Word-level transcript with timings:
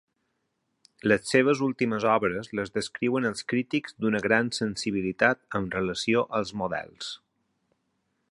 Les 1.11 1.27
seves 1.33 1.59
últimes 1.65 2.07
obres 2.13 2.49
les 2.59 2.73
descriuen 2.77 3.29
els 3.31 3.45
crítics 3.53 3.95
d'una 4.05 4.23
gran 4.27 4.49
sensibilitat 4.61 5.45
amb 5.59 5.79
relació 5.79 6.27
als 6.41 6.57
models. 6.63 7.13